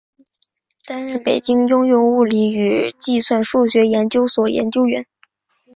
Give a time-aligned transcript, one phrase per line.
[0.87, 5.05] 担任北京应用物理与计算数学研究所研究员。